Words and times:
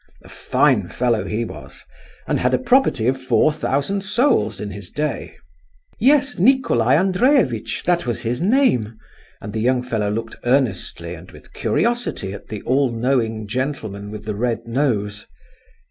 A 0.23 0.29
fine 0.29 0.89
fellow 0.89 1.25
he 1.25 1.45
was—and 1.45 2.39
had 2.39 2.55
a 2.55 2.57
property 2.57 3.05
of 3.05 3.21
four 3.21 3.53
thousand 3.53 4.01
souls 4.03 4.59
in 4.59 4.71
his 4.71 4.89
day." 4.89 5.37
"Yes, 5.99 6.39
Nicolai 6.39 6.95
Andreevitch—that 6.95 8.07
was 8.07 8.21
his 8.21 8.41
name," 8.41 8.97
and 9.41 9.53
the 9.53 9.61
young 9.61 9.83
fellow 9.83 10.09
looked 10.09 10.37
earnestly 10.43 11.13
and 11.13 11.29
with 11.29 11.53
curiosity 11.53 12.33
at 12.33 12.47
the 12.47 12.63
all 12.63 12.91
knowing 12.91 13.45
gentleman 13.47 14.09
with 14.09 14.25
the 14.25 14.33
red 14.33 14.65
nose. 14.65 15.27